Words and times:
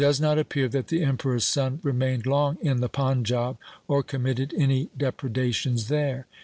It 0.01 0.05
does 0.05 0.19
not 0.19 0.39
appear 0.39 0.67
that 0.67 0.87
the 0.87 1.03
Emperor's 1.03 1.45
son 1.45 1.79
remained 1.83 2.25
long 2.25 2.57
in 2.59 2.79
the 2.81 2.89
Panjab 2.89 3.57
or 3.87 4.01
committed 4.01 4.51
any 4.57 4.89
depredations 4.97 5.89
there. 5.89 6.25